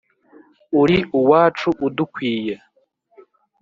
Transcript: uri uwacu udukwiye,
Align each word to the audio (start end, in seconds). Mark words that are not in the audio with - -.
uri 0.81 0.97
uwacu 1.19 1.69
udukwiye, 1.87 2.55